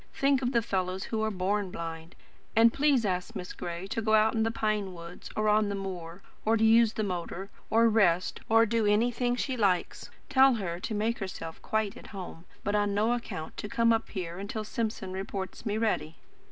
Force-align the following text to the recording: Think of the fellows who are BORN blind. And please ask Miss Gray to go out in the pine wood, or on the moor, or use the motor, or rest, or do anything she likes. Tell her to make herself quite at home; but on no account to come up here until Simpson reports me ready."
Think 0.15 0.41
of 0.41 0.51
the 0.51 0.63
fellows 0.63 1.03
who 1.03 1.21
are 1.21 1.29
BORN 1.29 1.69
blind. 1.69 2.15
And 2.55 2.73
please 2.73 3.05
ask 3.05 3.35
Miss 3.35 3.53
Gray 3.53 3.85
to 3.85 4.01
go 4.01 4.15
out 4.15 4.33
in 4.33 4.41
the 4.41 4.49
pine 4.49 4.95
wood, 4.95 5.29
or 5.35 5.47
on 5.47 5.69
the 5.69 5.75
moor, 5.75 6.23
or 6.43 6.55
use 6.57 6.93
the 6.93 7.03
motor, 7.03 7.51
or 7.69 7.87
rest, 7.87 8.39
or 8.49 8.65
do 8.65 8.87
anything 8.87 9.35
she 9.35 9.55
likes. 9.55 10.09
Tell 10.27 10.55
her 10.55 10.79
to 10.79 10.95
make 10.95 11.19
herself 11.19 11.61
quite 11.61 11.95
at 11.97 12.07
home; 12.07 12.45
but 12.63 12.73
on 12.73 12.95
no 12.95 13.13
account 13.13 13.55
to 13.57 13.69
come 13.69 13.93
up 13.93 14.09
here 14.09 14.39
until 14.39 14.63
Simpson 14.63 15.13
reports 15.13 15.67
me 15.67 15.77
ready." 15.77 16.15